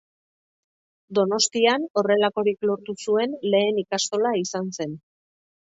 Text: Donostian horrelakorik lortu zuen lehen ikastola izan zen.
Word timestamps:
Donostian 1.19 1.85
horrelakorik 2.03 2.67
lortu 2.71 2.99
zuen 3.05 3.39
lehen 3.53 3.83
ikastola 3.87 4.35
izan 4.45 4.75
zen. 4.81 5.03